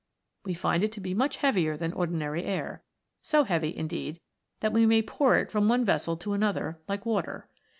[0.43, 2.81] We find it to be much heavier than ordinary air
[3.21, 4.19] so heavy, indeed,
[4.61, 7.47] that we may pour it from one vessel to another, like water.